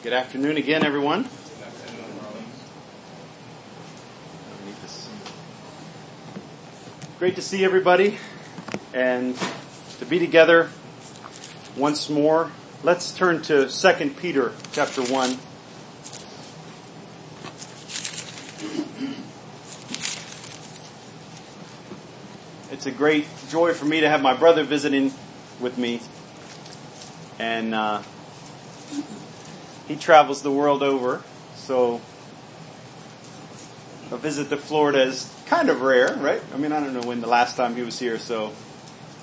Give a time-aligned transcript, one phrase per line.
[0.00, 1.28] Good afternoon again, everyone.
[7.20, 8.18] Great to see everybody
[8.92, 9.36] and
[9.98, 10.70] to be together
[11.76, 12.50] once more.
[12.82, 15.38] Let's turn to 2 Peter chapter 1.
[22.72, 25.12] It's a great joy for me to have my brother visiting
[25.60, 26.00] with me.
[27.38, 28.02] And uh,
[29.88, 31.22] he travels the world over,
[31.56, 32.00] so
[34.10, 36.42] a visit to Florida is kind of rare, right?
[36.54, 38.52] I mean, I don't know when the last time he was here, so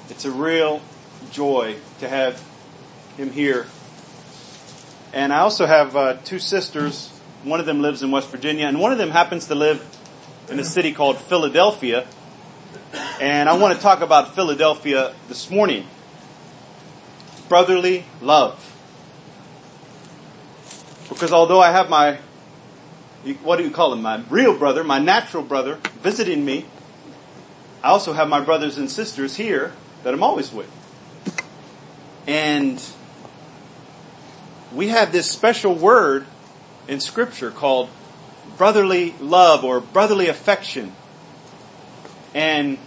[0.10, 0.82] it's a real
[1.32, 2.44] joy to have
[3.18, 3.68] him here.
[5.14, 7.10] And I also have uh, two sisters.
[7.44, 9.84] One of them lives in West Virginia, and one of them happens to live
[10.50, 12.08] in a city called Philadelphia.
[13.22, 15.86] And I want to talk about Philadelphia this morning.
[17.48, 18.79] Brotherly love.
[21.10, 22.20] Because although I have my,
[23.44, 26.66] what do you call him, my real brother, my natural brother visiting me,
[27.84, 30.70] I also have my brothers and sisters here that I'm always with.
[32.28, 32.82] And
[34.74, 36.26] we have this special word
[36.88, 37.90] in scripture called
[38.58, 40.94] brotherly love or brotherly affection.
[42.34, 42.78] And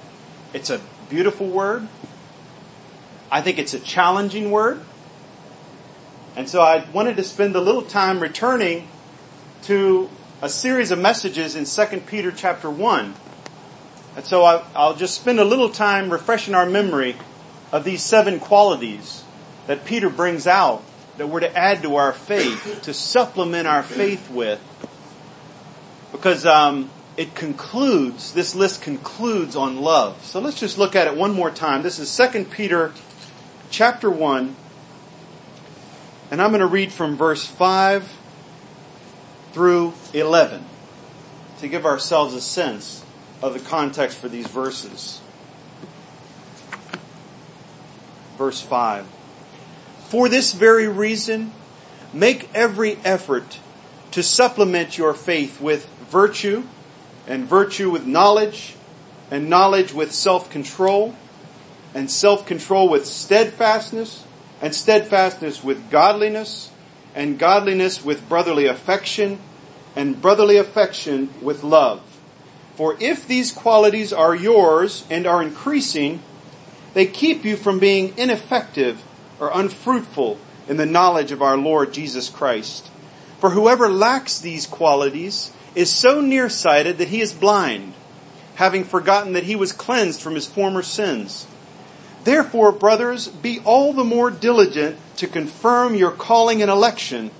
[0.52, 1.88] it's a beautiful word.
[3.30, 4.82] I think it's a challenging word.
[6.36, 8.88] And so I wanted to spend a little time returning
[9.62, 10.08] to
[10.40, 13.14] a series of messages in 2 Peter chapter 1.
[14.16, 17.16] And so I, will just spend a little time refreshing our memory
[17.70, 19.24] of these seven qualities
[19.66, 20.82] that Peter brings out
[21.18, 24.60] that we're to add to our faith, to supplement our faith with.
[26.12, 30.24] Because um, it concludes, this list concludes on love.
[30.24, 31.82] So let's just look at it one more time.
[31.82, 32.92] This is 2 Peter
[33.70, 34.56] chapter 1,
[36.32, 38.10] and I'm going to read from verse 5
[39.52, 40.64] through 11
[41.58, 43.04] to give ourselves a sense
[43.42, 45.20] of the context for these verses.
[48.38, 49.06] Verse 5.
[50.08, 51.52] For this very reason,
[52.14, 53.58] make every effort
[54.12, 56.62] to supplement your faith with virtue,
[57.26, 58.74] and virtue with knowledge,
[59.30, 61.14] and knowledge with self-control,
[61.94, 64.24] and self-control with steadfastness,
[64.62, 66.70] and steadfastness with godliness,
[67.14, 69.38] and godliness with brotherly affection,
[69.94, 72.00] and brotherly affection with love.
[72.76, 76.22] For if these qualities are yours and are increasing,
[76.94, 79.02] they keep you from being ineffective
[79.38, 82.88] or unfruitful in the knowledge of our Lord Jesus Christ.
[83.40, 87.94] For whoever lacks these qualities is so nearsighted that he is blind,
[88.54, 91.46] having forgotten that he was cleansed from his former sins.
[92.24, 97.30] Therefore, brothers, be all the more diligent to confirm your calling and election,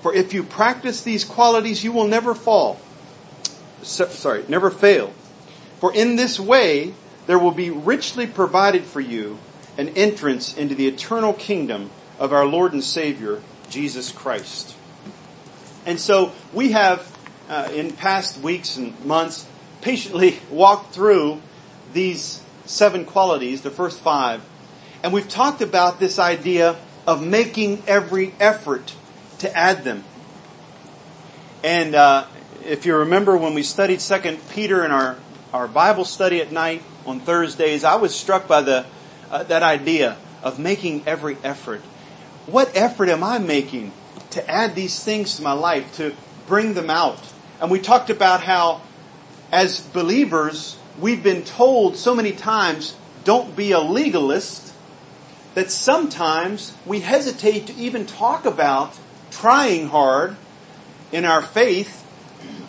[0.00, 2.80] for if you practice these qualities, you will never fall.
[3.82, 5.12] So, sorry, never fail.
[5.80, 6.94] For in this way,
[7.26, 9.38] there will be richly provided for you
[9.76, 14.74] an entrance into the eternal kingdom of our Lord and Savior, Jesus Christ.
[15.84, 17.14] And so we have,
[17.48, 19.46] uh, in past weeks and months,
[19.82, 21.42] patiently walked through
[21.92, 24.42] these seven qualities, the first five.
[25.02, 28.94] And we've talked about this idea of making every effort
[29.38, 30.04] to add them.
[31.62, 32.26] And uh,
[32.64, 35.16] if you remember when we studied Second Peter in our,
[35.52, 38.86] our Bible study at night on Thursdays, I was struck by the
[39.30, 41.80] uh, that idea of making every effort.
[42.46, 43.92] What effort am I making
[44.30, 46.14] to add these things to my life, to
[46.46, 47.20] bring them out?
[47.60, 48.82] And we talked about how,
[49.50, 54.74] as believers, we've been told so many times, don't be a legalist,
[55.54, 58.98] that sometimes we hesitate to even talk about
[59.30, 60.36] trying hard
[61.12, 62.04] in our faith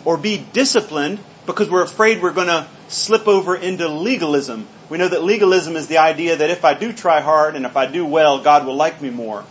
[0.04, 4.66] or be disciplined because we're afraid we're going to slip over into legalism.
[4.88, 7.76] We know that legalism is the idea that if I do try hard and if
[7.76, 9.44] I do well, God will like me more.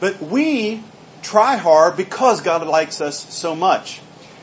[0.00, 0.82] But we
[1.22, 4.00] try hard because God likes us so much.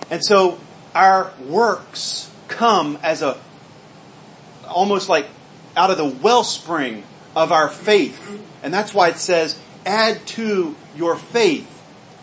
[0.10, 0.60] And so
[0.94, 3.38] our works come as a,
[4.68, 5.28] almost like
[5.76, 7.04] out of the wellspring
[7.36, 8.20] of our faith.
[8.64, 11.72] And that's why it says, add to your faith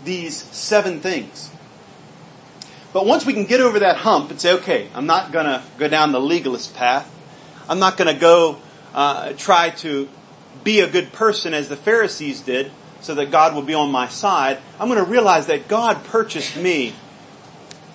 [0.05, 1.51] these seven things.
[2.93, 5.89] But once we can get over that hump and say, okay, I'm not gonna go
[5.89, 7.11] down the legalist path.
[7.69, 8.59] I'm not gonna go,
[8.93, 10.09] uh, try to
[10.63, 12.71] be a good person as the Pharisees did
[13.01, 14.59] so that God will be on my side.
[14.79, 16.95] I'm gonna realize that God purchased me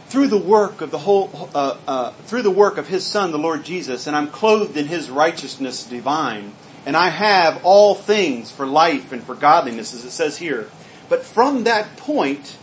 [0.09, 3.37] through the work of the whole, uh, uh, through the work of His Son, the
[3.37, 6.53] Lord Jesus, and I'm clothed in His righteousness divine,
[6.85, 10.69] and I have all things for life and for godliness, as it says here.
[11.09, 12.57] But from that point,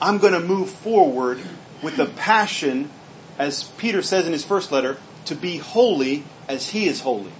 [0.00, 1.40] I'm going to move forward
[1.82, 2.90] with the passion,
[3.38, 7.32] as Peter says in his first letter, to be holy as he is holy.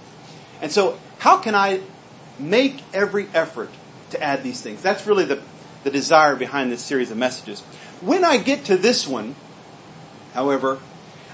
[0.61, 1.81] And so, how can I
[2.37, 3.69] make every effort
[4.11, 4.81] to add these things?
[4.81, 5.41] That's really the,
[5.83, 7.63] the desire behind this series of messages.
[8.01, 9.35] When I get to this one,
[10.33, 10.79] however,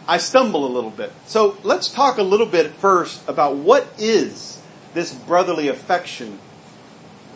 [0.08, 1.12] I stumble a little bit.
[1.26, 4.62] So let's talk a little bit first about what is
[4.94, 6.40] this brotherly affection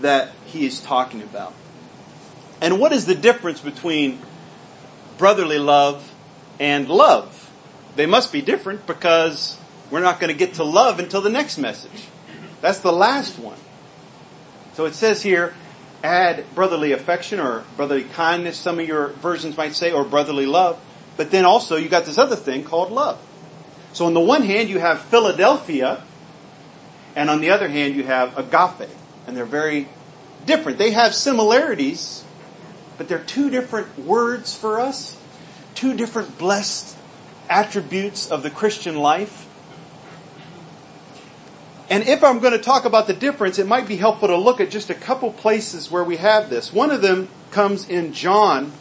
[0.02, 1.54] that he is talking about.
[2.62, 4.20] And what is the difference between
[5.18, 6.14] brotherly love
[6.60, 7.52] and love?
[7.96, 9.58] They must be different because
[9.92, 12.08] we're not going to get to love until the next message.
[12.62, 13.58] That's the last one.
[14.74, 15.54] So it says here,
[16.04, 20.80] add brotherly affection or brotherly kindness, some of your versions might say, or brotherly love.
[21.18, 23.20] But then also you got this other thing called love.
[23.92, 26.04] So on the one hand you have Philadelphia,
[27.16, 28.90] and on the other hand you have agape.
[29.28, 29.90] And they're very
[30.46, 30.78] different.
[30.78, 32.24] They have similarities,
[32.98, 35.18] but they're two different words for us,
[35.76, 36.96] two different blessed
[37.50, 39.49] attributes of the Christian life.
[41.90, 44.62] And if I'm going to talk about the difference, it might be helpful to look
[44.62, 46.72] at just a couple places where we have this.
[46.72, 48.72] One of them comes in John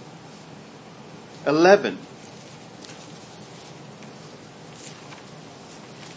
[1.46, 1.96] 11.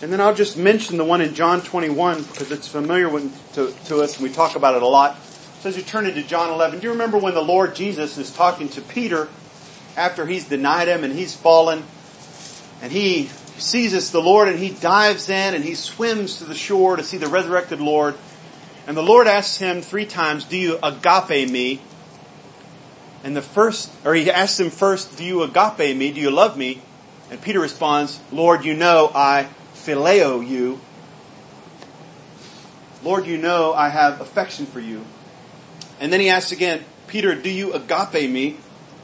[0.01, 3.07] And then I'll just mention the one in John 21 because it's familiar
[3.53, 5.17] to, to us and we talk about it a lot.
[5.61, 8.33] So as you turn into John 11, do you remember when the Lord Jesus is
[8.33, 9.29] talking to Peter
[9.95, 11.83] after he's denied him and he's fallen
[12.81, 13.29] and he
[13.61, 17.17] sees the Lord and he dives in and he swims to the shore to see
[17.17, 18.15] the resurrected Lord.
[18.87, 21.81] And the Lord asks him three times, do you agape me?
[23.23, 26.11] And the first, or he asks him first, do you agape me?
[26.11, 26.81] Do you love me?
[27.29, 30.81] And Peter responds, Lord, you know I phileo you.
[33.03, 35.05] Lord, you know I have affection for you.
[35.99, 38.57] And then he asks again, Peter, do you agape me?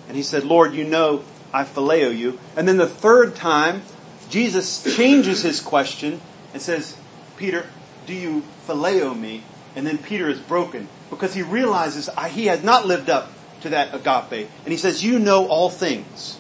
[0.08, 1.24] And he said, Lord, you know
[1.54, 2.40] I phileo you.
[2.56, 3.84] And then the third time,
[4.30, 6.22] Jesus changes his question
[6.54, 6.98] and says,
[7.38, 7.66] Peter,
[8.06, 9.44] do you phileo me?
[9.76, 13.32] And then Peter is broken because he realizes he has not lived up
[13.62, 14.50] to that agape.
[14.64, 16.38] And he says, you know all things.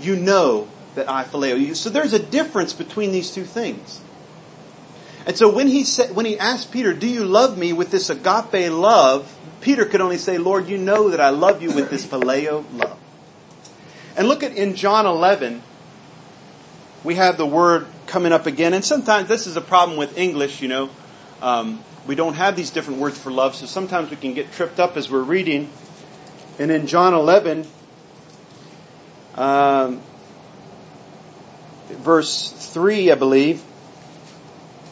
[0.00, 1.74] You know that I phileo you.
[1.74, 4.00] So there's a difference between these two things.
[5.26, 8.10] And so when he said, when he asked Peter, do you love me with this
[8.10, 9.36] agape love?
[9.60, 12.98] Peter could only say, Lord, you know that I love you with this phileo love.
[14.16, 15.62] And look at in John 11,
[17.06, 18.74] we have the word coming up again.
[18.74, 20.90] And sometimes this is a problem with English, you know.
[21.40, 24.80] Um, we don't have these different words for love, so sometimes we can get tripped
[24.80, 25.70] up as we're reading.
[26.58, 27.64] And in John 11,
[29.36, 30.02] um,
[31.90, 33.62] verse 3, I believe,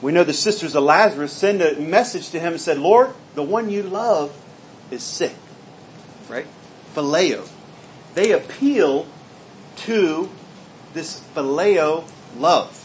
[0.01, 3.43] we know the sisters of Lazarus send a message to him and said, Lord, the
[3.43, 4.33] one you love
[4.93, 5.35] is sick.
[6.29, 6.47] Right?
[6.95, 7.49] Phileo.
[8.15, 9.09] They appeal
[9.79, 10.31] to
[10.95, 12.05] this phileo
[12.39, 12.81] love.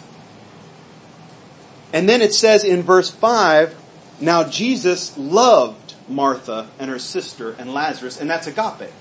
[1.94, 3.76] And then it says in verse 5,
[4.20, 8.92] now Jesus loved Martha and her sister and Lazarus, and that's agape.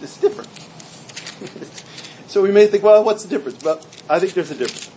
[0.00, 0.48] It's different.
[2.30, 3.60] So we may think, well, what's the difference?
[3.60, 4.88] But I think there's a difference.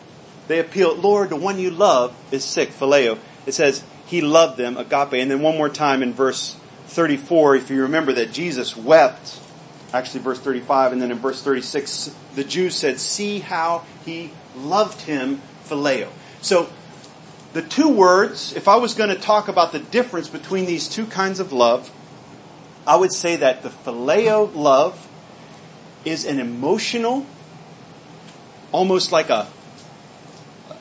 [0.48, 3.18] They appeal, Lord, the one you love is sick, phileo.
[3.48, 5.14] It says, he loved them, agape.
[5.14, 6.56] And then one more time in verse
[6.88, 9.40] 34, if you remember that Jesus wept,
[9.94, 15.02] actually verse 35, and then in verse 36, the Jews said, see how he loved
[15.02, 16.10] him, phileo.
[16.42, 16.70] So,
[17.54, 21.06] the two words, if I was going to talk about the difference between these two
[21.06, 21.92] kinds of love,
[22.88, 25.08] I would say that the phileo love
[26.04, 27.28] is an emotional,
[28.72, 29.48] almost like a,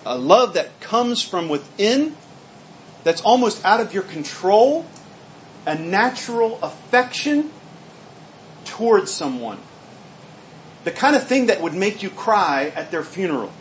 [0.06, 2.16] a love that comes from within,
[3.04, 4.86] that's almost out of your control,
[5.66, 7.50] a natural affection
[8.72, 9.58] towards someone.
[10.84, 13.52] The kind of thing that would make you cry at their funeral.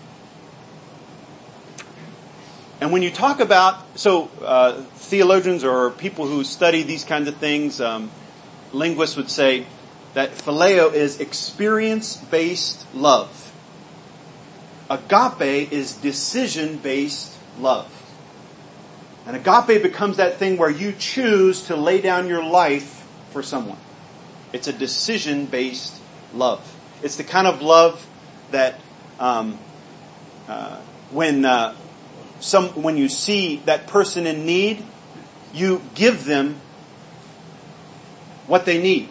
[2.80, 7.36] And when you talk about, so uh, theologians or people who study these kinds of
[7.36, 8.10] things, um,
[8.72, 9.68] linguists would say
[10.14, 13.52] that phileo is experience-based love.
[14.90, 17.92] Agape is decision-based love.
[19.28, 23.78] And agape becomes that thing where you choose to lay down your life for someone.
[24.54, 26.00] It's a decision-based
[26.34, 26.76] love.
[27.04, 28.08] It's the kind of love
[28.52, 28.80] that
[29.20, 29.58] um,
[30.48, 30.82] uh,
[31.12, 31.76] when uh,
[32.40, 34.84] some when you see that person in need,
[35.54, 36.60] you give them
[38.48, 39.10] what they need.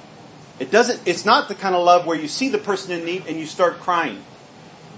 [0.59, 3.27] It doesn't, it's not the kind of love where you see the person in need
[3.27, 4.23] and you start crying.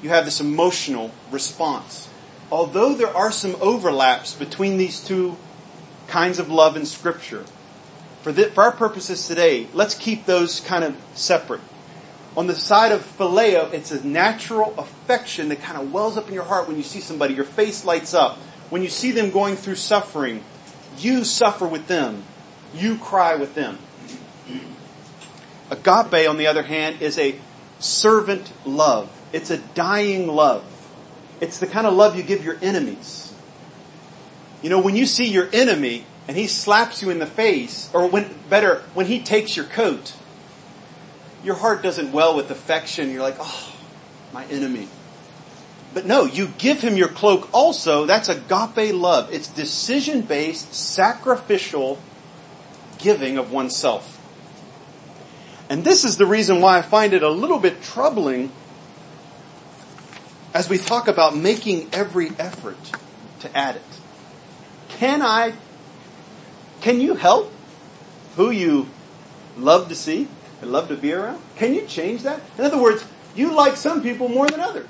[0.03, 2.09] You have this emotional response.
[2.51, 5.37] Although there are some overlaps between these two
[6.09, 7.45] kinds of love in scripture,
[8.23, 11.61] for, the, for our purposes today, let's keep those kind of separate.
[12.37, 16.35] On the side of phileo, it's a natural affection that kind of wells up in
[16.35, 17.35] your heart when you see somebody.
[17.35, 18.39] Your face lights up.
[18.71, 20.43] When you see them going through suffering,
[20.99, 22.23] you suffer with them.
[22.75, 23.79] You cry with them.
[25.71, 27.35] Agape, on the other hand, is a
[27.81, 29.11] servant love.
[29.33, 30.65] It's a dying love.
[31.41, 33.35] It's the kind of love you give your enemies.
[34.63, 38.07] You know, when you see your enemy and he slaps you in the face, or
[38.07, 40.15] when, better, when he takes your coat,
[41.43, 43.11] your heart doesn't well with affection.
[43.11, 43.75] You're like, oh,
[44.33, 44.89] my enemy.
[45.95, 48.07] But no, you give him your cloak also.
[48.07, 49.33] That's agape love.
[49.33, 51.99] It's decision based, sacrificial
[52.99, 54.19] giving of oneself.
[55.69, 58.53] And this is the reason why I find it a little bit troubling
[60.55, 62.79] as we talk about making every effort
[63.41, 63.83] to add it.
[64.91, 65.55] Can I,
[66.83, 67.51] can you help
[68.37, 68.89] who you
[69.57, 70.29] love to see
[70.61, 71.41] and love to be around?
[71.57, 72.41] Can you change that?
[72.59, 74.89] In other words, you like some people more than others.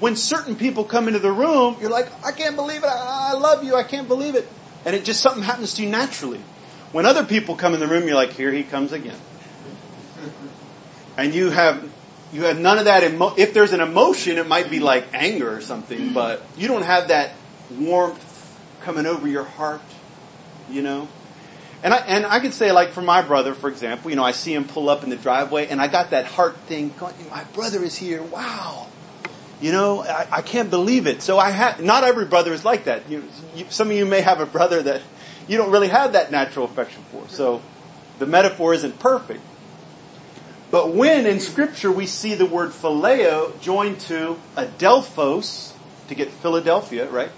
[0.00, 2.88] When certain people come into the room, you're like, I can't believe it.
[2.88, 3.74] I love you.
[3.74, 4.48] I can't believe it.
[4.84, 6.40] And it just something happens to you naturally.
[6.92, 9.18] When other people come in the room, you're like, here he comes again.
[11.16, 11.90] And you have
[12.32, 13.02] you have none of that.
[13.02, 16.82] Emo- if there's an emotion, it might be like anger or something, but you don't
[16.82, 17.32] have that
[17.78, 18.24] warmth
[18.82, 19.80] coming over your heart,
[20.70, 21.08] you know.
[21.82, 24.32] And I and I could say like for my brother, for example, you know, I
[24.32, 26.92] see him pull up in the driveway, and I got that heart thing.
[26.98, 28.22] Going, my brother is here.
[28.22, 28.88] Wow.
[29.60, 31.20] You know, I, I can't believe it.
[31.22, 33.08] So I have not every brother is like that.
[33.08, 35.02] You, you, some of you may have a brother that
[35.48, 37.28] you don't really have that natural affection for.
[37.28, 37.62] So
[38.18, 39.40] the metaphor isn't perfect.
[40.70, 45.72] But when in scripture we see the word phileo joined to adelphos
[46.08, 47.30] to get Philadelphia, right?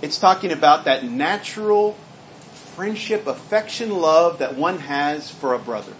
[0.00, 1.96] It's talking about that natural
[2.76, 5.92] friendship, affection, love that one has for a brother.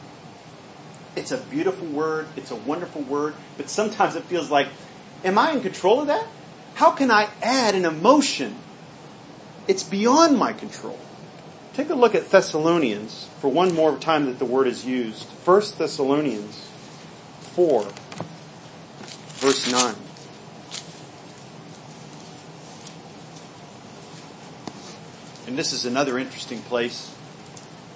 [1.14, 2.26] It's a beautiful word.
[2.36, 3.34] It's a wonderful word.
[3.56, 4.68] But sometimes it feels like,
[5.24, 6.26] am I in control of that?
[6.74, 8.56] How can I add an emotion?
[9.68, 10.98] It's beyond my control.
[11.74, 15.24] Take a look at Thessalonians for one more time that the word is used.
[15.44, 16.68] 1 Thessalonians
[17.54, 17.86] 4,
[19.40, 19.94] verse 9.
[25.52, 27.10] And this is another interesting place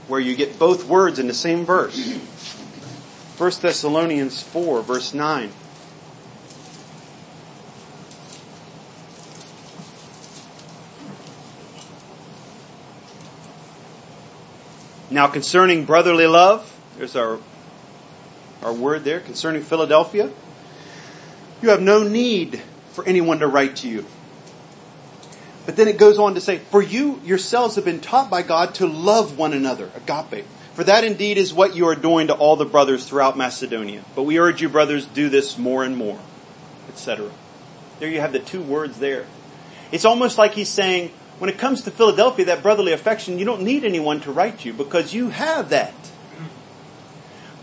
[0.08, 1.96] where you get both words in the same verse.
[3.38, 5.50] 1 Thessalonians 4, verse 9.
[15.10, 17.38] Now concerning brotherly love, there's our,
[18.62, 20.30] our word there, concerning Philadelphia,
[21.62, 22.60] you have no need
[22.92, 24.04] for anyone to write to you.
[25.66, 28.76] But then it goes on to say, for you yourselves have been taught by God
[28.76, 30.46] to love one another, agape.
[30.74, 34.04] For that indeed is what you are doing to all the brothers throughout Macedonia.
[34.14, 36.20] But we urge you brothers, do this more and more,
[36.88, 37.30] etc.
[37.98, 39.26] There you have the two words there.
[39.90, 43.62] It's almost like he's saying, when it comes to Philadelphia, that brotherly affection, you don't
[43.62, 45.94] need anyone to write you because you have that.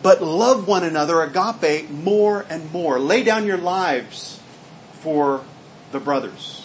[0.02, 3.00] But love one another, agape, more and more.
[3.00, 4.42] Lay down your lives
[4.94, 5.44] for
[5.92, 6.63] the brothers.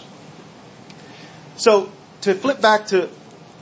[1.59, 3.09] So, to flip back to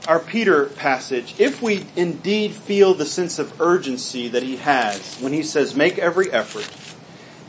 [0.06, 5.32] our Peter passage, if we indeed feel the sense of urgency that he has when
[5.32, 6.70] he says, make every effort,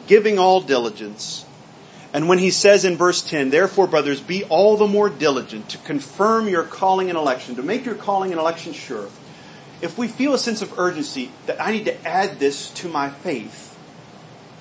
[0.07, 1.45] giving all diligence,
[2.13, 5.77] and when he says in verse 10, therefore brothers, be all the more diligent to
[5.77, 9.07] confirm your calling and election, to make your calling and election sure.
[9.83, 13.11] If we feel a sense of urgency that I need to add this to my
[13.11, 13.75] faith,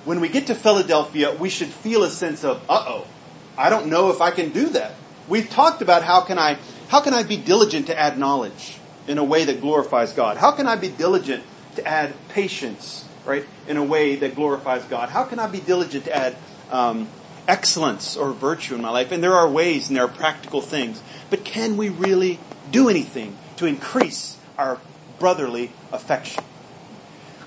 [0.05, 3.07] when we get to Philadelphia, we should feel a sense of, uh-oh,
[3.57, 4.93] I don't know if I can do that.
[5.29, 6.57] We've talked about how can I,
[6.89, 10.37] how can I be diligent to add knowledge in a way that glorifies God?
[10.37, 11.43] How can I be diligent
[11.75, 15.09] to add patience, right, in a way that glorifies God?
[15.09, 16.35] How can I be diligent to add
[16.71, 17.07] um,
[17.49, 19.11] excellence or virtue in my life.
[19.11, 21.01] And there are ways and there are practical things.
[21.29, 22.39] But can we really
[22.71, 24.79] do anything to increase our
[25.17, 26.43] brotherly affection?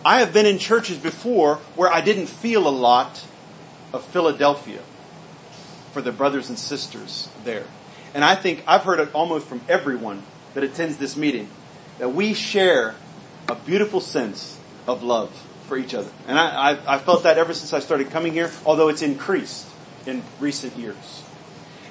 [0.05, 3.25] I have been in churches before where I didn't feel a lot
[3.93, 4.81] of Philadelphia
[5.92, 7.66] for the brothers and sisters there.
[8.14, 10.22] And I think I've heard it almost from everyone
[10.54, 11.49] that attends this meeting
[11.99, 12.94] that we share
[13.49, 15.30] a beautiful sense of love
[15.66, 16.11] for each other.
[16.26, 19.66] And I, I, I felt that ever since I started coming here, although it's increased
[20.06, 21.22] in recent years.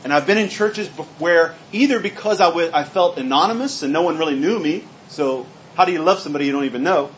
[0.04, 0.88] And I've been in churches
[1.20, 5.46] where either because I, w- I felt anonymous and no one really knew me, so
[5.76, 7.12] how do you love somebody you don't even know?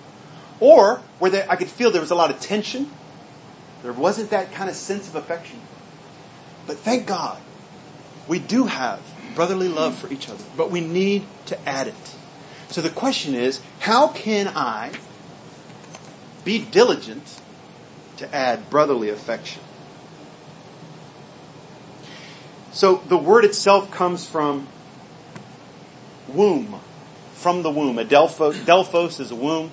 [0.60, 2.92] Or where they, I could feel there was a lot of tension.
[3.82, 5.60] There wasn't that kind of sense of affection.
[6.66, 7.42] But thank God,
[8.28, 9.02] we do have
[9.36, 12.16] brotherly love for each other, but we need to add it.
[12.70, 14.92] So the question is, how can I
[16.44, 17.42] be diligent
[18.18, 19.62] to add brotherly affection?
[22.72, 24.68] So the word itself comes from
[26.28, 26.80] womb,
[27.34, 27.98] from the womb.
[27.98, 29.72] Adelphos, Delphos is a womb.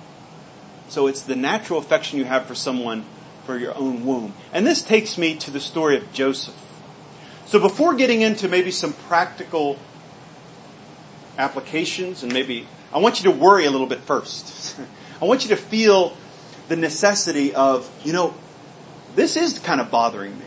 [0.89, 3.05] So it's the natural affection you have for someone
[3.45, 4.33] for your own womb.
[4.53, 6.60] And this takes me to the story of Joseph.
[7.51, 9.77] So before getting into maybe some practical
[11.37, 14.79] applications and maybe I want you to worry a little bit first.
[15.21, 16.15] I want you to feel
[16.69, 18.33] the necessity of, you know,
[19.15, 20.45] this is kind of bothering me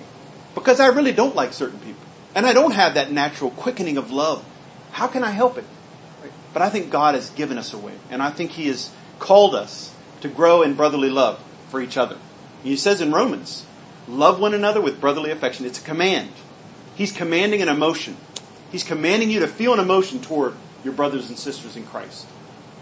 [0.54, 2.02] because I really don't like certain people.
[2.34, 4.42] And I don't have that natural quickening of love.
[4.92, 5.64] How can I help it?
[6.54, 7.96] But I think God has given us a way.
[8.08, 12.16] And I think He has called us to grow in brotherly love for each other.
[12.62, 13.66] He says in Romans,
[14.08, 15.66] love one another with brotherly affection.
[15.66, 16.30] It's a command.
[16.94, 18.16] He's commanding an emotion.
[18.70, 22.26] He's commanding you to feel an emotion toward your brothers and sisters in Christ.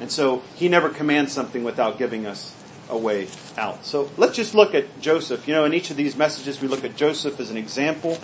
[0.01, 2.55] And so He never commands something without giving us
[2.89, 3.85] a way out.
[3.85, 5.47] So let's just look at Joseph.
[5.47, 8.19] You know, in each of these messages we look at Joseph as an example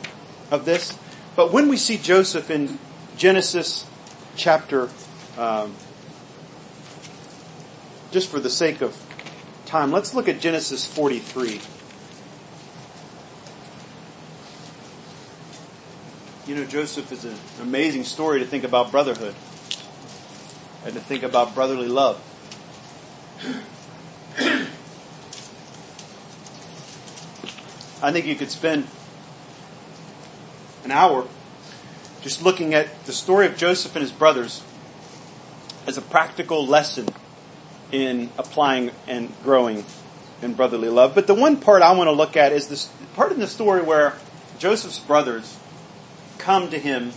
[0.51, 0.99] of this.
[1.37, 2.79] But when we see Joseph in
[3.17, 3.87] Genesis
[4.37, 4.89] chapter,
[5.37, 5.75] um,
[8.11, 8.97] just for the sake of
[9.67, 11.61] time, let's look at Genesis 43.
[16.49, 19.35] You know, Joseph is an amazing story to think about brotherhood
[20.83, 22.17] and to think about brotherly love.
[28.03, 28.87] I think you could spend
[30.85, 31.29] an hour
[32.23, 34.63] just looking at the story of Joseph and his brothers
[35.87, 37.09] as a practical lesson
[37.93, 39.85] in applying and growing
[40.41, 41.15] in brotherly love.
[41.15, 43.83] But the one part I want to look at is this part in the story
[43.83, 44.15] where
[44.59, 45.59] Joseph's brothers
[46.39, 47.13] come to him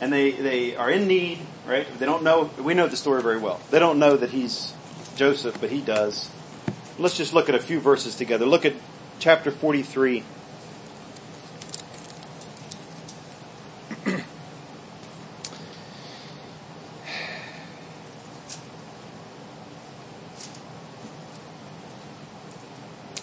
[0.00, 1.86] and they, they are in need, right?
[1.98, 3.60] They don't know, we know the story very well.
[3.70, 4.74] They don't know that he's
[5.14, 6.30] Joseph, but he does.
[6.98, 8.46] Let's just look at a few verses together.
[8.46, 8.74] Look at
[9.18, 10.22] chapter 43.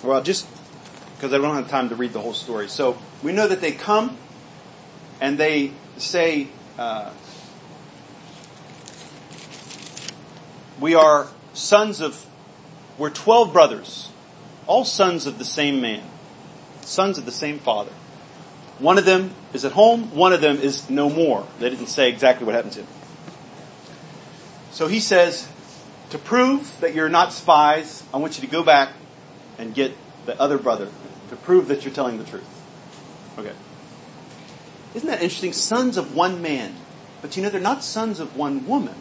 [0.04, 0.46] Well, just
[1.16, 2.68] because I don't have time to read the whole story.
[2.68, 4.18] So we know that they come
[5.24, 7.10] and they say, uh,
[10.82, 12.26] we are sons of,
[12.98, 14.10] we're 12 brothers,
[14.68, 16.04] all sons of the same man,
[16.82, 17.94] sons of the same father.
[18.80, 21.48] One of them is at home, one of them is no more.
[21.58, 22.88] They didn't say exactly what happened to him.
[24.72, 25.48] So he says,
[26.10, 28.90] to prove that you're not spies, I want you to go back
[29.58, 30.90] and get the other brother
[31.30, 32.44] to prove that you're telling the truth.
[33.40, 33.54] Okay.
[34.96, 35.54] Isn't that interesting?
[35.54, 36.76] Sons of one man.
[37.22, 38.96] But you know, they're not sons of one woman,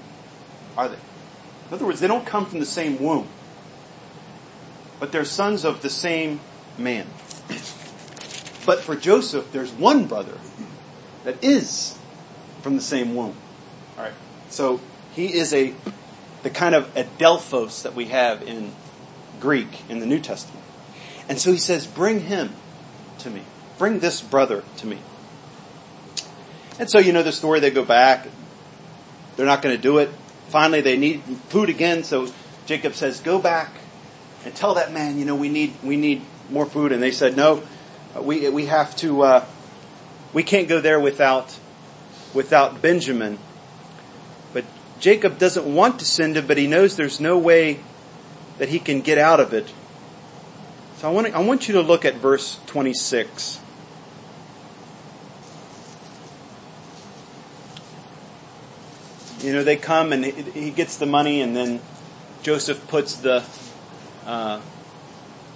[0.77, 0.95] are they?
[0.95, 3.29] In other words, they don't come from the same womb.
[5.01, 6.41] But they're sons of the same
[6.79, 7.07] man.
[8.65, 10.39] But for Joseph, there's one brother
[11.25, 11.99] that is
[12.63, 13.35] from the same womb.
[13.97, 14.15] Alright.
[14.49, 14.81] So
[15.15, 15.75] he is a
[16.43, 18.73] the kind of adelphos that we have in
[19.41, 20.65] Greek in the New Testament.
[21.29, 22.51] And so he says, bring him
[23.19, 23.43] to me.
[23.79, 24.99] Bring this brother to me.
[26.79, 28.27] And so you know the story, they go back.
[29.37, 30.11] They're not going to do it.
[30.49, 32.33] Finally they need food again, so
[32.67, 33.71] Jacob says, go back
[34.45, 36.93] and tell that man, you know, we need, we need more food.
[36.93, 37.63] And they said, no,
[38.21, 39.45] we, we have to, uh,
[40.33, 41.59] we can't go there without,
[42.35, 43.39] without Benjamin.
[44.53, 44.65] But
[45.01, 47.81] Jacob doesn't want to send him, but he knows there's no way
[48.59, 49.73] that he can get out of it
[51.03, 53.59] so I want, to, I want you to look at verse 26.
[59.43, 61.81] You know, they come and he gets the money and then
[62.43, 63.43] Joseph puts the,
[64.25, 64.61] uh,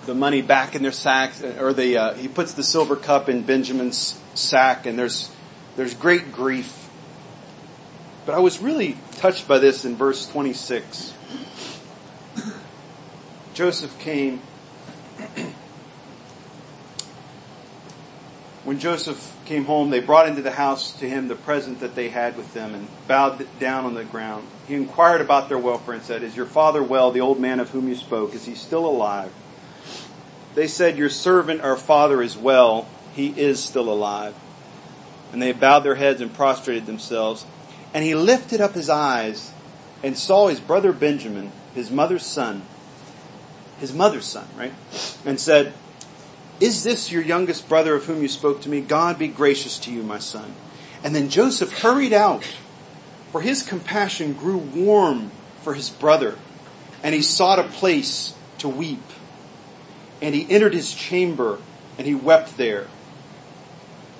[0.06, 3.42] the money back in their sacks, or the, uh, he puts the silver cup in
[3.42, 5.30] Benjamin's sack and there's,
[5.76, 6.88] there's great grief.
[8.24, 11.14] But I was really touched by this in verse 26.
[13.54, 14.38] Joseph came
[18.64, 22.08] when Joseph came home, they brought into the house to him the present that they
[22.08, 24.46] had with them and bowed down on the ground.
[24.68, 27.70] He inquired about their welfare and said, Is your father well, the old man of
[27.70, 28.34] whom you spoke?
[28.34, 29.32] Is he still alive?
[30.54, 32.88] They said, Your servant, our father, is well.
[33.14, 34.34] He is still alive.
[35.32, 37.46] And they bowed their heads and prostrated themselves.
[37.94, 39.52] And he lifted up his eyes
[40.02, 42.62] and saw his brother Benjamin, his mother's son,
[43.78, 44.72] his mother's son, right?
[45.24, 45.72] And said,
[46.60, 48.80] Is this your youngest brother of whom you spoke to me?
[48.80, 50.54] God be gracious to you, my son.
[51.04, 52.44] And then Joseph hurried out,
[53.30, 55.30] For his compassion grew warm
[55.62, 56.36] for his brother,
[57.02, 59.02] and he sought a place to weep.
[60.22, 61.58] And he entered his chamber,
[61.98, 62.86] and he wept there.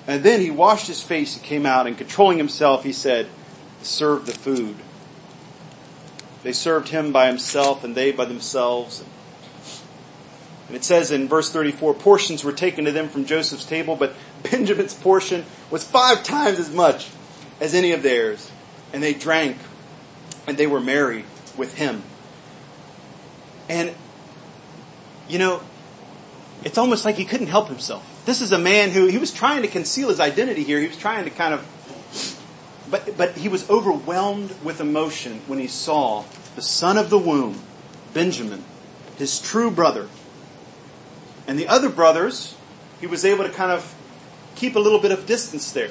[0.05, 3.27] And then he washed his face and came out, and controlling himself, he said,
[3.81, 4.75] Serve the food.
[6.43, 9.03] They served him by himself, and they by themselves.
[10.67, 14.13] And it says in verse 34, portions were taken to them from Joseph's table, but
[14.43, 17.09] Benjamin's portion was five times as much
[17.61, 18.51] as any of theirs.
[18.91, 19.57] And they drank,
[20.45, 21.25] and they were merry
[21.57, 22.03] with him.
[23.69, 23.93] And,
[25.29, 25.61] you know,
[26.63, 28.23] it's almost like he couldn't help himself.
[28.25, 30.81] This is a man who, he was trying to conceal his identity here.
[30.81, 31.65] He was trying to kind of,
[32.91, 36.25] but, but he was overwhelmed with emotion when he saw
[36.55, 37.61] the son of the womb,
[38.13, 38.63] Benjamin,
[39.17, 40.09] his true brother,
[41.47, 42.55] and the other brothers,
[42.99, 43.95] he was able to kind of
[44.55, 45.89] keep a little bit of distance there.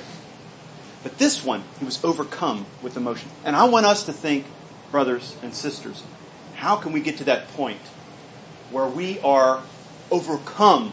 [1.03, 3.31] But this one, he was overcome with emotion.
[3.45, 4.45] And I want us to think,
[4.91, 6.03] brothers and sisters,
[6.57, 7.81] how can we get to that point
[8.71, 9.63] where we are
[10.11, 10.93] overcome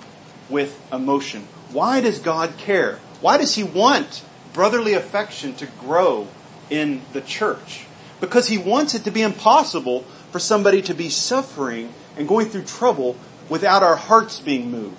[0.49, 1.47] with emotion?
[1.71, 2.99] Why does God care?
[3.21, 4.23] Why does he want
[4.54, 6.28] brotherly affection to grow
[6.69, 7.86] in the church?
[8.21, 12.63] Because he wants it to be impossible for somebody to be suffering and going through
[12.63, 13.15] trouble
[13.49, 14.97] without our hearts being moved.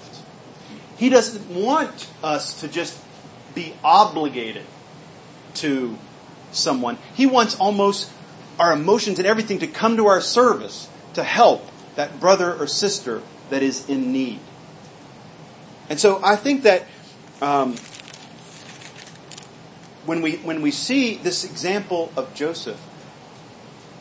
[0.96, 2.98] He doesn't want us to just
[3.54, 4.64] be obligated
[5.54, 5.96] to
[6.52, 6.98] someone.
[7.14, 8.10] He wants almost
[8.58, 13.22] our emotions and everything to come to our service to help that brother or sister
[13.50, 14.40] that is in need.
[15.88, 16.86] And so I think that
[17.42, 17.76] um,
[20.06, 22.80] when we when we see this example of Joseph,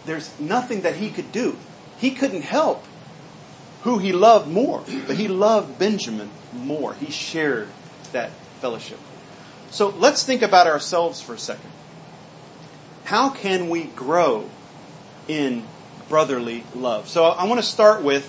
[0.06, 1.58] there's nothing that he could do.
[1.98, 2.86] He couldn't help
[3.84, 6.94] who he loved more, but he loved Benjamin more.
[6.94, 7.68] He shared
[8.14, 9.00] that fellowship.
[9.72, 11.70] So let's think about ourselves for a second.
[13.04, 14.50] How can we grow
[15.28, 15.66] in
[16.08, 17.10] brotherly love?
[17.10, 18.26] So I want to start with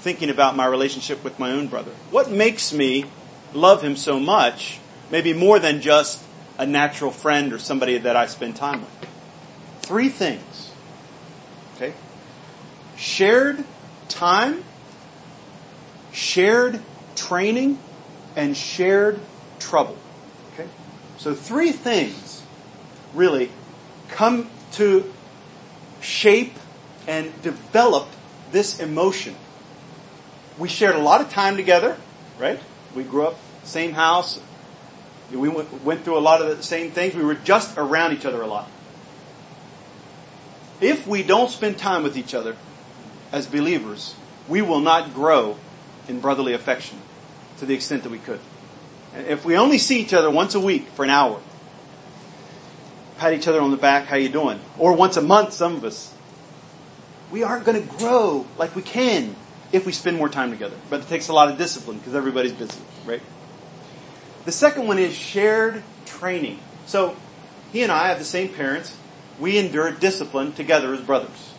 [0.00, 1.92] thinking about my relationship with my own brother.
[2.10, 3.06] What makes me
[3.54, 4.78] love him so much,
[5.10, 6.22] maybe more than just
[6.58, 9.08] a natural friend or somebody that I spend time with?
[9.82, 10.70] Three things.
[11.76, 11.94] Okay?
[12.96, 13.64] Shared
[14.08, 14.64] time
[16.12, 16.80] shared
[17.16, 17.78] training
[18.36, 19.18] and shared
[19.58, 19.96] trouble.
[20.52, 20.68] Okay?
[21.18, 22.42] So three things
[23.14, 23.50] really
[24.08, 25.12] come to
[26.00, 26.54] shape
[27.06, 28.08] and develop
[28.50, 29.34] this emotion.
[30.58, 31.96] We shared a lot of time together,
[32.38, 32.60] right?
[32.94, 34.40] We grew up same house.
[35.30, 37.14] We went through a lot of the same things.
[37.14, 38.70] We were just around each other a lot.
[40.80, 42.56] If we don't spend time with each other
[43.30, 44.14] as believers,
[44.46, 45.56] we will not grow
[46.08, 46.98] in brotherly affection
[47.58, 48.40] to the extent that we could.
[49.14, 51.40] If we only see each other once a week for an hour,
[53.18, 54.58] pat each other on the back, how you doing?
[54.78, 56.12] Or once a month, some of us,
[57.30, 59.36] we aren't going to grow like we can
[59.70, 60.76] if we spend more time together.
[60.90, 63.22] But it takes a lot of discipline because everybody's busy, right?
[64.44, 66.58] The second one is shared training.
[66.86, 67.16] So
[67.72, 68.96] he and I have the same parents.
[69.38, 71.54] We endured discipline together as brothers.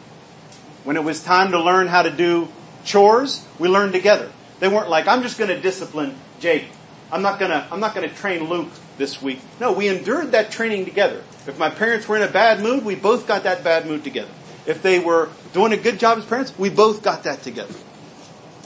[0.83, 2.49] When it was time to learn how to do
[2.83, 4.31] chores, we learned together.
[4.59, 6.67] They weren't like, I'm just going to discipline Jake.
[7.11, 9.39] I'm not going to, I'm not going to train Luke this week.
[9.59, 11.23] No, we endured that training together.
[11.47, 14.31] If my parents were in a bad mood, we both got that bad mood together.
[14.65, 17.73] If they were doing a good job as parents, we both got that together.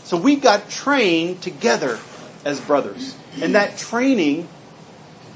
[0.03, 1.99] So we got trained together
[2.45, 3.15] as brothers.
[3.41, 4.47] And that training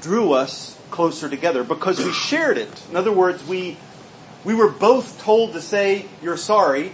[0.00, 2.82] drew us closer together because we shared it.
[2.88, 3.76] In other words, we,
[4.44, 6.92] we were both told to say, you're sorry,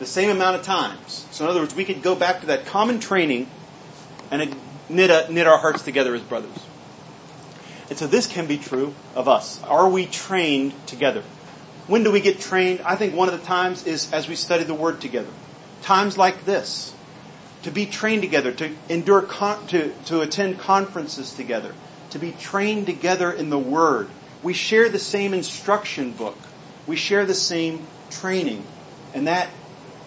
[0.00, 1.26] the same amount of times.
[1.30, 3.48] So in other words, we could go back to that common training
[4.30, 4.56] and
[4.88, 6.66] knit, a, knit our hearts together as brothers.
[7.90, 9.62] And so this can be true of us.
[9.64, 11.22] Are we trained together?
[11.86, 12.80] When do we get trained?
[12.80, 15.30] I think one of the times is as we study the Word together.
[15.82, 16.94] Times like this.
[17.64, 21.74] To be trained together, to endure, con- to, to attend conferences together,
[22.10, 24.08] to be trained together in the Word.
[24.42, 26.38] We share the same instruction book.
[26.86, 28.64] We share the same training.
[29.12, 29.50] And that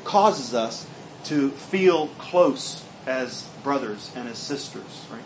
[0.04, 0.88] causes us
[1.26, 5.22] to feel close as brothers and as sisters, right?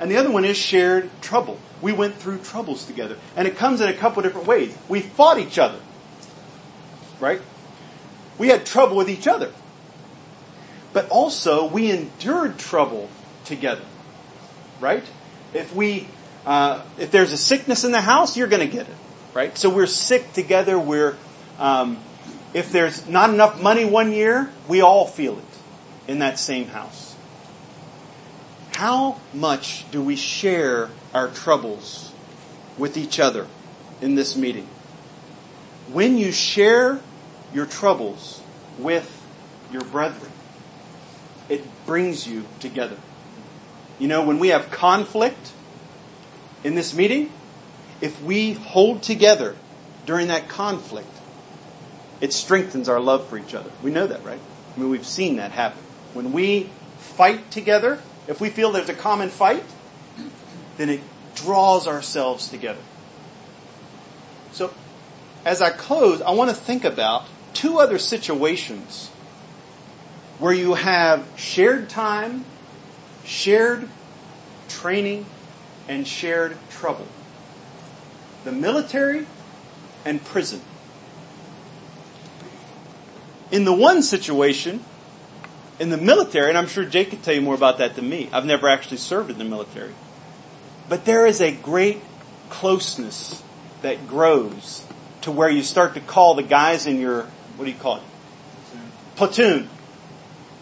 [0.00, 1.58] And the other one is shared trouble.
[1.80, 3.16] We went through troubles together.
[3.36, 4.76] And it comes in a couple different ways.
[4.88, 5.78] We fought each other,
[7.20, 7.40] right?
[8.38, 9.52] We had trouble with each other.
[10.92, 13.08] But also, we endured trouble
[13.44, 13.84] together,
[14.80, 15.04] right?
[15.52, 16.08] If we,
[16.46, 18.94] uh, if there's a sickness in the house, you're going to get it,
[19.32, 19.56] right?
[19.56, 20.78] So we're sick together.
[20.78, 21.16] We're
[21.58, 21.98] um,
[22.54, 25.44] if there's not enough money one year, we all feel it
[26.08, 27.14] in that same house.
[28.74, 32.12] How much do we share our troubles
[32.78, 33.46] with each other
[34.00, 34.68] in this meeting?
[35.88, 37.00] when you share
[37.52, 38.42] your troubles
[38.78, 39.22] with
[39.70, 40.30] your brethren,
[41.48, 42.96] it brings you together.
[43.98, 45.52] You know, when we have conflict
[46.64, 47.32] in this meeting,
[48.00, 49.56] if we hold together
[50.06, 51.08] during that conflict,
[52.24, 53.70] it strengthens our love for each other.
[53.82, 54.40] We know that, right?
[54.74, 55.78] I mean, we've seen that happen.
[56.14, 59.62] When we fight together, if we feel there's a common fight,
[60.78, 61.00] then it
[61.34, 62.80] draws ourselves together.
[64.52, 64.72] So,
[65.44, 69.08] as I close, I want to think about two other situations
[70.38, 72.46] where you have shared time,
[73.26, 73.86] shared
[74.70, 75.26] training,
[75.88, 77.06] and shared trouble.
[78.44, 79.26] The military
[80.06, 80.62] and prison.
[83.54, 84.84] In the one situation,
[85.78, 88.28] in the military, and I'm sure Jake could tell you more about that than me.
[88.32, 89.92] I've never actually served in the military.
[90.88, 92.00] But there is a great
[92.50, 93.44] closeness
[93.82, 94.84] that grows
[95.20, 97.22] to where you start to call the guys in your,
[97.54, 98.02] what do you call it?
[99.14, 99.68] Platoon.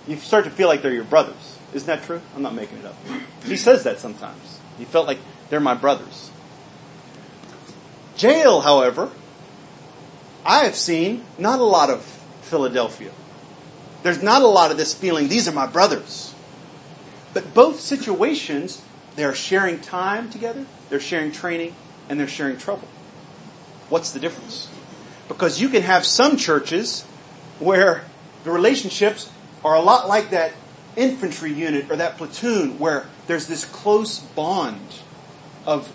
[0.06, 1.58] You start to feel like they're your brothers.
[1.72, 2.20] Isn't that true?
[2.36, 2.96] I'm not making it up.
[3.44, 4.60] He says that sometimes.
[4.76, 6.30] He felt like they're my brothers.
[8.18, 9.10] Jail, however,
[10.44, 12.21] I have seen not a lot of
[12.52, 13.10] Philadelphia.
[14.02, 16.34] There's not a lot of this feeling, these are my brothers.
[17.32, 18.82] But both situations,
[19.16, 21.74] they're sharing time together, they're sharing training,
[22.10, 22.86] and they're sharing trouble.
[23.88, 24.68] What's the difference?
[25.28, 27.04] Because you can have some churches
[27.58, 28.04] where
[28.44, 29.30] the relationships
[29.64, 30.52] are a lot like that
[30.94, 35.00] infantry unit or that platoon where there's this close bond
[35.64, 35.90] of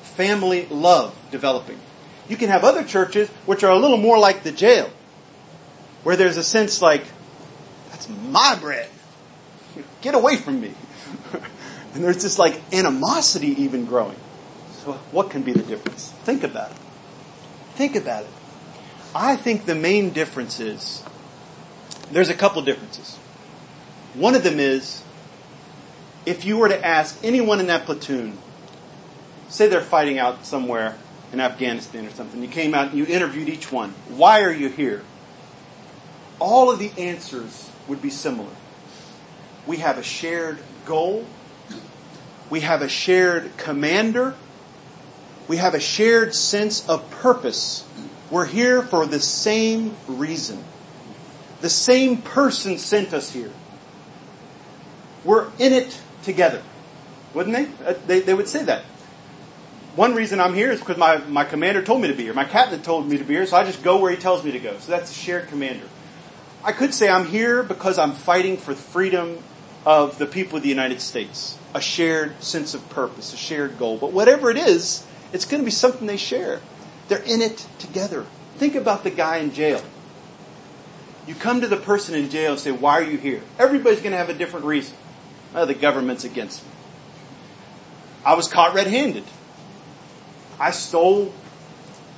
[0.00, 1.78] family love developing.
[2.26, 4.90] You can have other churches which are a little more like the jail,
[6.02, 7.04] where there's a sense like,
[7.90, 8.88] that's my bread.
[10.00, 10.72] Get away from me.
[11.94, 14.16] and there's this like animosity even growing.
[14.84, 16.10] So what can be the difference?
[16.24, 16.76] Think about it.
[17.74, 18.30] Think about it.
[19.14, 21.02] I think the main difference is,
[22.10, 23.16] there's a couple differences.
[24.14, 25.02] One of them is,
[26.26, 28.38] if you were to ask anyone in that platoon,
[29.48, 30.96] say they're fighting out somewhere
[31.32, 34.68] in Afghanistan or something, you came out and you interviewed each one, why are you
[34.68, 35.02] here?
[36.50, 38.50] All of the answers would be similar.
[39.68, 41.24] We have a shared goal.
[42.50, 44.34] We have a shared commander.
[45.46, 47.84] We have a shared sense of purpose.
[48.32, 50.64] We're here for the same reason.
[51.60, 53.52] The same person sent us here.
[55.22, 56.64] We're in it together.
[57.32, 57.86] Wouldn't they?
[57.86, 58.82] Uh, they, they would say that.
[59.94, 62.34] One reason I'm here is because my, my commander told me to be here.
[62.34, 64.50] My captain told me to be here, so I just go where he tells me
[64.50, 64.76] to go.
[64.78, 65.86] So that's a shared commander.
[66.62, 69.38] I could say I'm here because I'm fighting for the freedom
[69.86, 71.58] of the people of the United States.
[71.74, 73.96] A shared sense of purpose, a shared goal.
[73.96, 76.60] But whatever it is, it's going to be something they share.
[77.08, 78.26] They're in it together.
[78.56, 79.82] Think about the guy in jail.
[81.26, 83.42] You come to the person in jail and say, why are you here?
[83.58, 84.96] Everybody's going to have a different reason.
[85.54, 86.70] Oh, the government's against me.
[88.24, 89.24] I was caught red-handed.
[90.58, 91.32] I stole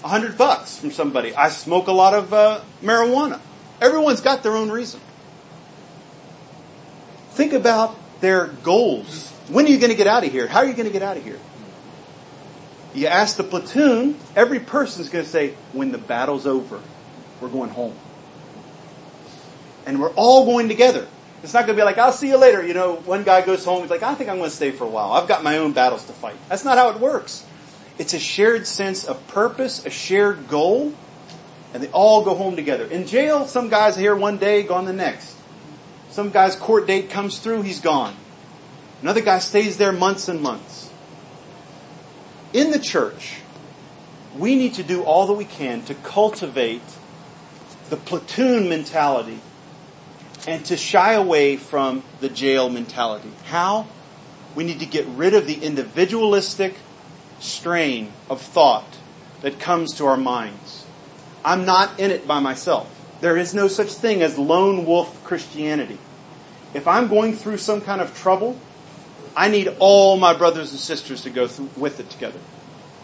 [0.02, 1.34] a hundred bucks from somebody.
[1.34, 3.40] I smoke a lot of uh, marijuana.
[3.82, 5.00] Everyone's got their own reason.
[7.32, 9.30] Think about their goals.
[9.48, 10.46] When are you going to get out of here?
[10.46, 11.40] How are you going to get out of here?
[12.94, 16.80] You ask the platoon, every person's going to say, when the battle's over,
[17.40, 17.94] we're going home.
[19.84, 21.08] And we're all going together.
[21.42, 22.64] It's not going to be like, I'll see you later.
[22.64, 24.84] You know, one guy goes home, he's like, I think I'm going to stay for
[24.84, 25.12] a while.
[25.12, 26.36] I've got my own battles to fight.
[26.48, 27.44] That's not how it works.
[27.98, 30.94] It's a shared sense of purpose, a shared goal,
[31.72, 32.84] and they all go home together.
[32.84, 35.36] In jail, some guys here one day, gone the next.
[36.10, 38.14] Some guy's court date comes through, he's gone.
[39.00, 40.90] Another guy stays there months and months.
[42.52, 43.40] In the church,
[44.36, 46.82] we need to do all that we can to cultivate
[47.90, 49.40] the platoon mentality
[50.46, 53.30] and to shy away from the jail mentality.
[53.46, 53.86] How?
[54.54, 56.74] We need to get rid of the individualistic
[57.40, 58.98] strain of thought
[59.40, 60.61] that comes to our minds.
[61.44, 62.88] I'm not in it by myself.
[63.20, 65.98] There is no such thing as lone wolf Christianity.
[66.74, 68.58] If I'm going through some kind of trouble,
[69.36, 72.38] I need all my brothers and sisters to go through with it together.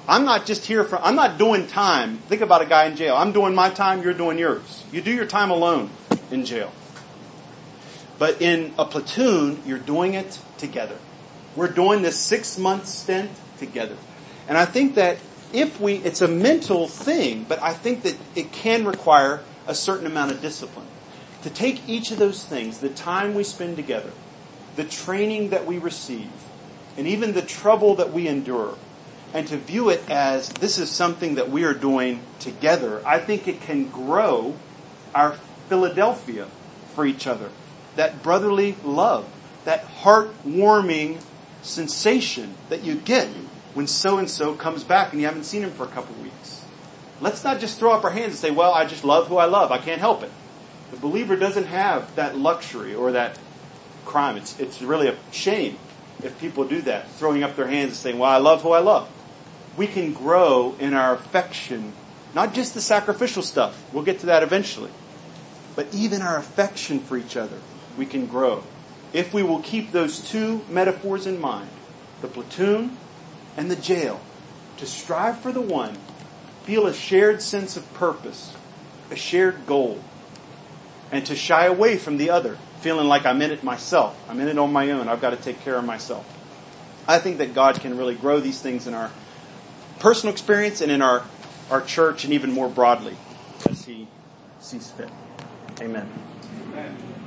[0.07, 2.19] I'm not just here for, I'm not doing time.
[2.19, 3.15] Think about a guy in jail.
[3.15, 4.85] I'm doing my time, you're doing yours.
[4.91, 5.91] You do your time alone
[6.31, 6.73] in jail.
[8.19, 10.97] But in a platoon, you're doing it together.
[11.55, 13.97] We're doing this six month stint together.
[14.49, 15.19] And I think that
[15.53, 20.07] if we, it's a mental thing, but I think that it can require a certain
[20.07, 20.87] amount of discipline.
[21.43, 24.11] To take each of those things, the time we spend together,
[24.77, 26.31] the training that we receive,
[26.97, 28.77] and even the trouble that we endure,
[29.33, 33.47] and to view it as this is something that we are doing together, I think
[33.47, 34.57] it can grow
[35.15, 35.33] our
[35.69, 36.47] Philadelphia
[36.95, 37.51] for each other.
[37.97, 39.29] That brotherly love,
[39.65, 41.21] that heartwarming
[41.63, 43.29] sensation that you get
[43.75, 46.23] when so and so comes back and you haven't seen him for a couple of
[46.23, 46.65] weeks.
[47.21, 49.47] Let's not just throw up our hands and say, well, I just love who I
[49.47, 49.73] love.
[49.73, 50.31] I can't help it.
[50.91, 53.39] The believer doesn't have that luxury or that
[54.05, 54.37] crime.
[54.37, 55.79] It's, it's really a shame
[56.23, 58.81] if people do that, throwing up their hands and saying, well, I love who I
[58.81, 59.09] love.
[59.77, 61.93] We can grow in our affection,
[62.35, 63.83] not just the sacrificial stuff.
[63.93, 64.91] We'll get to that eventually.
[65.77, 67.59] But even our affection for each other,
[67.97, 68.65] we can grow.
[69.13, 71.71] If we will keep those two metaphors in mind,
[72.21, 72.97] the platoon
[73.59, 74.21] and the jail,
[74.77, 75.99] to strive for the one,
[76.63, 78.55] feel a shared sense of purpose,
[79.11, 79.99] a shared goal,
[81.11, 84.17] and to shy away from the other, feeling like I'm in it myself.
[84.29, 85.09] I'm in it on my own.
[85.09, 86.25] I've got to take care of myself.
[87.09, 89.11] I think that God can really grow these things in our
[89.99, 91.25] personal experience and in our,
[91.69, 93.17] our church and even more broadly
[93.69, 94.07] as He
[94.61, 95.11] sees fit.
[95.81, 96.09] Amen.
[96.69, 97.18] Amen.